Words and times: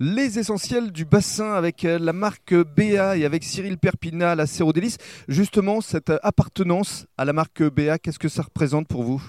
Les 0.00 0.38
essentiels 0.38 0.92
du 0.92 1.04
bassin 1.04 1.54
avec 1.54 1.84
euh, 1.84 1.98
la 1.98 2.12
marque 2.12 2.54
BA 2.54 3.16
et 3.16 3.24
avec 3.24 3.42
Cyril 3.42 3.78
Perpina, 3.78 4.36
la 4.36 4.46
Cérodélis. 4.46 4.96
Justement, 5.26 5.80
cette 5.80 6.12
appartenance 6.22 7.06
à 7.16 7.24
la 7.24 7.32
marque 7.32 7.64
BA, 7.64 7.98
qu'est-ce 7.98 8.20
que 8.20 8.28
ça 8.28 8.42
représente 8.42 8.86
pour 8.86 9.02
vous? 9.02 9.20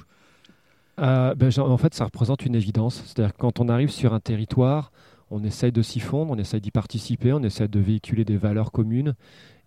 Euh, 1.00 1.34
ben, 1.34 1.50
En 1.58 1.78
fait, 1.78 1.96
ça 1.96 2.06
représente 2.06 2.46
une 2.46 2.54
évidence. 2.54 3.04
C'est-à-dire 3.06 3.34
quand 3.36 3.60
on 3.60 3.68
arrive 3.68 3.90
sur 3.90 4.14
un 4.14 4.20
territoire, 4.20 4.92
on 5.32 5.44
essaye 5.44 5.72
de 5.72 5.82
s'y 5.82 6.00
fondre, 6.00 6.32
on 6.32 6.38
essaye 6.38 6.62
d'y 6.62 6.72
participer, 6.72 7.34
on 7.34 7.44
essaye 7.44 7.70
de 7.70 7.80
véhiculer 7.80 8.26
des 8.26 8.38
valeurs 8.38 8.72
communes. 8.72 9.16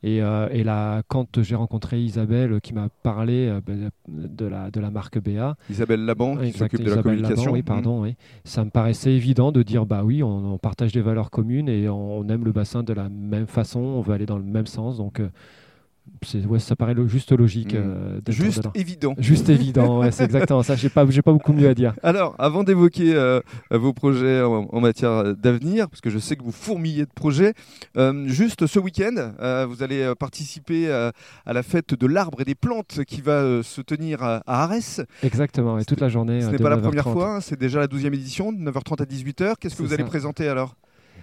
Et, 0.05 0.21
euh, 0.21 0.49
et 0.51 0.65
là, 0.65 1.03
quand 1.07 1.43
j'ai 1.43 1.55
rencontré 1.55 2.01
Isabelle 2.01 2.61
qui 2.61 2.75
m'a 2.75 2.89
parlé 3.05 3.47
euh, 3.47 3.61
ben, 3.65 3.91
de, 4.09 4.47
la, 4.47 4.71
de 4.71 4.81
la 4.81 4.91
marque 4.91 5.21
BA. 5.21 5.57
Isabelle 5.71 6.05
Laban, 6.05 6.37
qui 6.39 6.53
s'occupe 6.53 6.83
de 6.83 6.93
la 6.93 7.03
communication. 7.03 7.53
oui, 7.53 7.63
pardon, 7.63 8.01
mmh. 8.01 8.03
oui. 8.03 8.17
Ça 8.45 8.65
me 8.65 8.71
paraissait 8.71 9.13
évident 9.13 9.53
de 9.53 9.63
dire 9.63 9.87
bah 9.87 10.03
oui, 10.05 10.23
on, 10.25 10.59
partage 10.59 10.93
des 10.93 11.01
valeurs 11.01 11.31
communes 11.31 11.69
et 11.69 11.89
on, 11.89 12.29
aime 12.29 12.45
le 12.45 12.53
bassin 12.53 12.83
de 12.83 12.93
la 12.93 13.09
même 13.09 13.47
façon, 13.47 13.79
on 13.79 14.01
veut 14.01 14.15
aller 14.15 14.27
dans 14.27 14.39
le 14.39 14.45
même 14.45 14.67
sens. 14.67 14.97
Donc, 14.97 15.21
euh, 15.21 15.29
ouais, 16.47 16.59
ça 16.59 16.77
paraît 16.77 16.95
juste 17.07 17.33
logique. 17.33 17.75
Mmh. 17.75 17.79
Euh, 17.79 18.21
juste 18.29 18.69
évident. 18.75 19.15
Juste 19.19 19.49
évident, 19.49 20.01
ouais, 20.01 20.13
c'est 20.13 20.25
exactement 20.25 20.63
ça. 20.63 20.77
J'ai 20.77 20.89
pas, 20.89 21.07
j'ai 21.09 21.23
pas 21.23 21.33
beaucoup 21.33 21.53
mieux 21.53 21.69
à 21.69 21.75
dire. 21.75 21.95
Alors, 22.03 22.35
avant 22.39 22.65
d'évoquer 22.65 23.15
euh, 23.15 23.41
vos 23.71 23.93
projets 23.93 24.43
en, 24.43 24.81
matière 24.81 25.35
d'avenir, 25.37 25.89
parce 25.89 26.01
que 26.01 26.11
je 26.11 26.19
sais 26.19 26.37
que 26.37 26.43
vous 26.43 26.53
fourmillez 26.53 27.05
de 27.05 27.13
projets, 27.15 27.55
euh, 27.97 28.27
juste 28.27 28.67
ce 28.67 28.79
week-end, 28.79 29.33
vous 29.69 29.83
allez 29.83 30.13
participer 30.19 30.91
à 30.91 31.53
la 31.53 31.63
fête 31.63 31.95
de 31.95 32.07
l'arbre 32.07 32.41
et 32.41 32.45
des 32.45 32.55
plantes 32.55 33.05
qui 33.07 33.21
va 33.21 33.63
se 33.63 33.81
tenir 33.81 34.23
à, 34.23 34.43
Arès. 34.47 35.01
Exactement, 35.23 35.79
et 35.79 35.85
toute 35.85 36.01
la 36.01 36.09
journée. 36.09 36.41
Ce 36.43 36.49
n'est 36.49 36.59
pas 36.59 36.71
la 36.71 36.79
première 36.79 37.09
fois, 37.09 37.37
hein, 37.37 37.41
c'est 37.41 37.59
déjà 37.59 37.81
la 37.81 37.87
12e 37.87 38.15
édition, 38.15 38.53
de 38.53 38.59
9h30 38.59 39.03
à 39.03 39.05
18h. 39.05 39.55
Qu'est-ce 39.61 39.77
que 39.77 39.83
vous 39.83 39.93
allez 39.93 40.05
présenter 40.05 40.49
alors? 40.49 40.77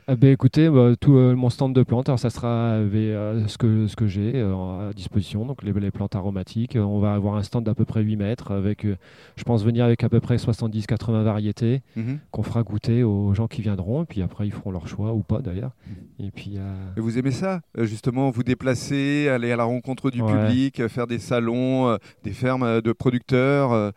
Eh 0.10 0.32
écoutez, 0.32 0.70
bah, 0.70 0.94
tout 1.00 1.16
euh, 1.16 1.36
mon 1.36 1.50
stand 1.50 1.74
de 1.74 1.84
plantes, 1.84 2.10
alors 2.10 2.18
ça 2.18 2.30
sera 2.30 2.48
euh, 2.48 3.48
ce 3.48 3.58
que, 3.58 3.86
ce 3.86 3.96
que 3.96 4.08
j'ai 4.08 4.32
euh, 4.36 4.90
à 4.90 4.94
disposition, 4.94 5.46
donc 5.46 5.62
les, 5.62 5.72
les, 5.72 5.92
plantes 5.92 6.16
aromatiques. 6.16 6.76
On 6.80 7.00
va 7.00 7.14
avoir 7.14 7.36
un 7.36 7.44
stand 7.44 7.64
d'à 7.64 7.76
peu 7.76 7.86
près 7.86 8.02
8 8.02 8.16
mètres, 8.16 8.52
avec, 8.52 8.88
je 9.36 9.44
pense 9.44 9.64
venir 9.64 9.86
avec 9.86 10.04
à 10.04 10.10
peu 10.10 10.20
près 10.20 10.38
70-80 10.38 11.24
variétés 11.24 11.82
mhm. 11.96 12.20
qu'on 12.32 12.42
fera 12.42 12.64
goûter 12.64 13.04
aux 13.04 13.34
gens 13.36 13.48
qui 13.48 13.62
viendront, 13.62 14.04
et 14.04 14.06
puis 14.06 14.22
après 14.24 14.48
ils 14.48 14.54
feront 14.54 14.72
leur 14.72 14.88
choix 14.88 15.14
ou 15.14 15.22
pas 15.22 15.40
d'ailleurs. 15.42 15.76
Mhm. 15.88 16.26
Et 16.28 16.32
puis. 16.32 16.58
vous 16.98 17.18
aimez 17.20 17.32
ça, 17.32 17.62
justement, 17.78 18.32
vous 18.32 18.44
déplacer, 18.44 19.30
aller 19.30 19.52
à 19.52 19.58
la 19.58 19.66
rencontre 19.66 20.10
du 20.10 20.24
public, 20.24 20.88
faire 20.88 21.06
des 21.06 21.20
salons, 21.20 21.98
des 22.24 22.32
fermes 22.32 22.82
de 22.82 22.92
producteurs 22.92 23.94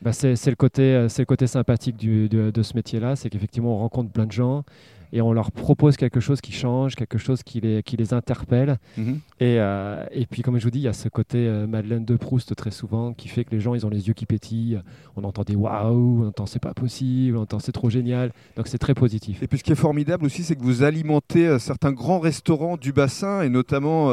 bah 0.00 0.12
c'est 0.12 0.34
le, 0.46 0.56
côté, 0.56 1.06
le 1.16 1.24
côté 1.24 1.46
sympathique 1.46 1.96
du, 1.96 2.28
de, 2.28 2.50
de 2.50 2.62
ce 2.64 2.74
métier-là, 2.74 3.14
c'est 3.14 3.30
qu'effectivement 3.30 3.76
on 3.76 3.78
rencontre 3.78 4.10
plein 4.10 4.26
de 4.26 4.32
gens 4.32 4.64
et 5.12 5.20
on 5.20 5.32
leur 5.32 5.52
propose 5.52 5.96
quelque 5.96 6.20
chose 6.20 6.40
qui 6.40 6.52
change, 6.52 6.94
quelque 6.94 7.18
chose 7.18 7.42
qui 7.42 7.60
les, 7.60 7.82
qui 7.82 7.96
les 7.96 8.14
interpelle. 8.14 8.78
Mhm. 8.96 9.20
Et, 9.40 9.56
euh, 9.58 10.04
et, 10.10 10.24
puis, 10.24 10.40
comme 10.40 10.58
je 10.58 10.64
vous 10.64 10.70
dis, 10.70 10.78
il 10.78 10.84
y 10.84 10.88
a 10.88 10.94
ce 10.94 11.08
côté 11.10 11.46
euh, 11.46 11.66
Madeleine 11.66 12.04
de 12.04 12.16
Proust 12.16 12.56
très 12.56 12.70
souvent 12.70 13.12
qui 13.12 13.28
fait 13.28 13.44
que 13.44 13.50
les 13.50 13.60
gens, 13.60 13.74
ils 13.74 13.84
ont 13.84 13.90
les 13.90 14.08
yeux 14.08 14.14
qui 14.14 14.24
pétillent. 14.24 14.80
On 15.16 15.24
entend 15.24 15.42
des 15.42 15.54
waouh, 15.54 16.22
on 16.22 16.28
entend 16.28 16.46
c'est 16.46 16.62
pas 16.62 16.72
possible, 16.72 17.36
on 17.36 17.42
entend 17.42 17.58
c'est 17.58 17.72
trop 17.72 17.90
génial. 17.90 18.32
Donc, 18.56 18.68
c'est 18.68 18.78
très 18.78 18.94
positif. 18.94 19.42
Et 19.42 19.46
puis, 19.46 19.58
ce 19.58 19.64
qui 19.64 19.72
est 19.72 19.76
formidable 19.76 20.24
aussi, 20.24 20.42
c'est 20.42 20.56
que 20.56 20.62
vous 20.62 20.82
alimentez 20.82 21.46
euh, 21.46 21.58
certains 21.58 21.92
grands 21.92 22.20
restaurants 22.20 22.78
du 22.78 22.92
bassin 22.92 23.42
et 23.42 23.50
notamment. 23.50 24.06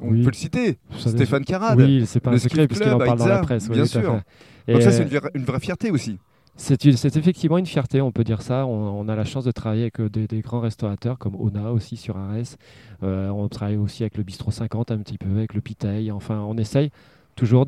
on 0.00 0.10
peut 0.10 0.26
le 0.26 0.32
citer, 0.32 0.78
Stéphane 0.96 1.44
Carade. 1.44 1.80
Oui, 1.80 2.04
c'est 2.06 2.20
pas 2.20 2.30
un 2.30 2.38
secret 2.38 2.68
puisqu'il 2.68 2.92
en 2.92 2.98
parle 2.98 3.18
dans 3.18 3.26
la 3.26 3.38
presse. 3.38 3.68
Bien 3.68 3.86
sûr. 3.86 4.20
Donc 4.68 4.82
ça, 4.82 4.92
c'est 4.92 5.02
une, 5.02 5.20
une 5.34 5.44
vraie 5.44 5.60
fierté 5.60 5.90
aussi. 5.90 6.18
C'est 6.58 7.16
effectivement 7.16 7.56
une 7.56 7.66
fierté, 7.66 8.00
on 8.00 8.10
peut 8.10 8.24
dire 8.24 8.42
ça. 8.42 8.66
On, 8.66 9.08
a 9.08 9.14
la 9.14 9.24
chance 9.24 9.44
de 9.44 9.52
travailler 9.52 9.82
avec 9.82 10.00
euh, 10.00 10.10
des, 10.10 10.40
grands 10.40 10.58
restaurateurs 10.60 11.16
comme 11.16 11.36
Ona 11.36 11.72
aussi 11.72 11.96
sur 11.96 12.16
Arès. 12.16 12.58
Euh, 13.04 13.28
on 13.28 13.48
travaille 13.48 13.76
aussi 13.76 14.02
avec 14.02 14.16
le 14.16 14.24
Bistro 14.24 14.50
50 14.50 14.90
un 14.90 14.98
petit 14.98 15.18
peu, 15.18 15.30
avec 15.30 15.54
le 15.54 15.60
Piteil. 15.60 16.10
Enfin, 16.10 16.40
on 16.40 16.56
essaye 16.56 16.90
toujours 17.36 17.64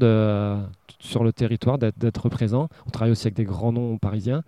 sur 0.99 1.23
le 1.23 1.33
territoire 1.33 1.79
d'être 1.79 2.29
présent. 2.29 2.69
On 2.87 2.91
travaille 2.91 3.13
aussi 3.13 3.29
avec 3.29 3.37
des 3.37 3.45
grands 3.45 3.73
noms 3.73 3.97
parisiens. 3.97 4.43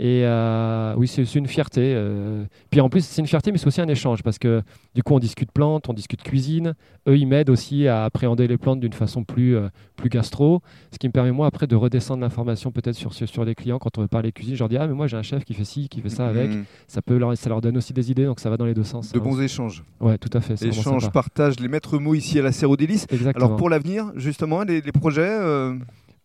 Et 0.00 0.22
euh, 0.24 0.94
oui, 0.96 1.08
c'est 1.08 1.22
une 1.34 1.48
fierté. 1.48 1.92
Euh. 1.94 2.44
Puis 2.70 2.80
en 2.80 2.88
plus, 2.88 3.04
c'est 3.04 3.20
une 3.20 3.26
fierté, 3.26 3.50
mais 3.50 3.58
c'est 3.58 3.66
aussi 3.66 3.80
un 3.80 3.88
échange 3.88 4.22
parce 4.22 4.38
que 4.38 4.62
du 4.94 5.02
coup, 5.02 5.14
on 5.14 5.18
discute 5.18 5.50
plantes, 5.50 5.88
on 5.88 5.92
discute 5.92 6.22
cuisine. 6.22 6.74
Eux, 7.08 7.16
ils 7.16 7.26
m'aident 7.26 7.50
aussi 7.50 7.88
à 7.88 8.04
appréhender 8.04 8.46
les 8.46 8.58
plantes 8.58 8.78
d'une 8.78 8.92
façon 8.92 9.24
plus, 9.24 9.56
euh, 9.56 9.68
plus 9.96 10.08
gastro. 10.08 10.62
Ce 10.92 10.98
qui 10.98 11.08
me 11.08 11.12
permet, 11.12 11.32
moi, 11.32 11.48
après, 11.48 11.66
de 11.66 11.74
redescendre 11.74 12.20
l'information 12.20 12.70
peut-être 12.70 12.94
sur, 12.94 13.12
sur, 13.12 13.44
les 13.44 13.54
clients 13.56 13.78
quand 13.78 13.98
on 13.98 14.02
veut 14.02 14.08
parler 14.08 14.30
cuisine. 14.30 14.54
Je 14.54 14.60
leur 14.60 14.68
dis, 14.68 14.76
ah, 14.76 14.86
mais 14.86 14.94
moi, 14.94 15.08
j'ai 15.08 15.16
un 15.16 15.22
chef 15.22 15.44
qui 15.44 15.54
fait 15.54 15.64
ci, 15.64 15.88
qui 15.88 16.00
fait 16.00 16.10
ça 16.10 16.28
avec. 16.28 16.50
Mmh. 16.50 16.64
Ça, 16.86 17.02
peut 17.02 17.16
leur, 17.16 17.36
ça 17.36 17.48
leur 17.48 17.60
donne 17.60 17.76
aussi 17.76 17.92
des 17.92 18.10
idées, 18.10 18.24
donc 18.24 18.38
ça 18.38 18.50
va 18.50 18.56
dans 18.56 18.66
les 18.66 18.74
deux 18.74 18.84
sens. 18.84 19.12
De 19.12 19.18
bons 19.18 19.40
échanges. 19.40 19.82
Ouais, 20.00 20.16
tout 20.18 20.30
à 20.32 20.40
fait. 20.40 20.62
Échanges, 20.64 21.10
partage, 21.10 21.58
les 21.58 21.68
maîtres 21.68 21.98
mots 21.98 22.14
ici 22.14 22.38
à 22.38 22.42
la 22.42 22.52
Serre 22.52 22.68
Exactement. 22.78 23.32
Alors, 23.34 23.56
pour 23.56 23.68
l'avenir, 23.68 24.12
justement, 24.14 24.62
les, 24.62 24.80
les 24.80 24.92
projets 24.92 25.38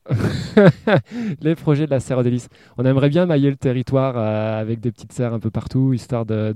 les 1.41 1.55
projets 1.55 1.85
de 1.85 1.91
la 1.91 1.99
serre 1.99 2.23
d'hélice. 2.23 2.49
On 2.77 2.85
aimerait 2.85 3.09
bien 3.09 3.25
mailler 3.25 3.49
le 3.49 3.55
territoire 3.55 4.17
euh, 4.17 4.59
avec 4.59 4.79
des 4.79 4.91
petites 4.91 5.13
serres 5.13 5.33
un 5.33 5.39
peu 5.39 5.51
partout, 5.51 5.93
histoire 5.93 6.25
de 6.25 6.55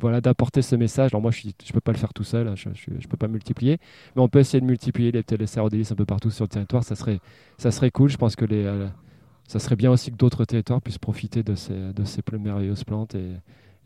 voilà 0.00 0.20
d'apporter 0.20 0.62
ce 0.62 0.76
message. 0.76 1.12
Alors 1.12 1.22
moi, 1.22 1.30
je 1.30 1.46
ne 1.46 1.72
peux 1.72 1.80
pas 1.80 1.92
le 1.92 1.98
faire 1.98 2.12
tout 2.12 2.24
seul, 2.24 2.48
hein, 2.48 2.54
je 2.56 2.68
ne 2.68 2.98
peux 3.08 3.16
pas 3.16 3.28
multiplier, 3.28 3.78
mais 4.16 4.22
on 4.22 4.28
peut 4.28 4.40
essayer 4.40 4.60
de 4.60 4.66
multiplier 4.66 5.12
les, 5.12 5.24
les 5.38 5.46
serres 5.46 5.68
d'hélice 5.68 5.92
un 5.92 5.96
peu 5.96 6.04
partout 6.04 6.30
sur 6.30 6.44
le 6.44 6.48
territoire. 6.48 6.84
Ça 6.84 6.96
serait, 6.96 7.20
ça 7.58 7.70
serait 7.70 7.90
cool. 7.90 8.10
Je 8.10 8.16
pense 8.16 8.34
que 8.36 8.44
les, 8.44 8.64
euh, 8.64 8.88
ça 9.46 9.58
serait 9.58 9.76
bien 9.76 9.90
aussi 9.90 10.10
que 10.10 10.16
d'autres 10.16 10.44
territoires 10.44 10.82
puissent 10.82 10.98
profiter 10.98 11.42
de 11.42 11.54
ces, 11.54 11.92
de 11.92 12.04
ces 12.04 12.22
merveilleuses 12.38 12.84
plantes 12.84 13.14
et, 13.14 13.32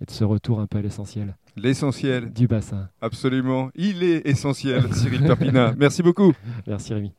et 0.01 0.05
de 0.05 0.11
ce 0.11 0.25
retour 0.25 0.61
un 0.61 0.67
peu 0.67 0.79
à 0.79 0.83
l'essentiel. 0.83 1.37
L'essentiel. 1.57 2.33
Du 2.33 2.47
bassin. 2.47 2.89
Absolument. 3.01 3.71
Il 3.75 4.03
est 4.03 4.27
essentiel, 4.27 4.95
Cyril 4.95 5.23
Perpina. 5.23 5.75
Merci 5.77 6.03
beaucoup. 6.03 6.33
Merci 6.67 6.95
Rémi. 6.95 7.13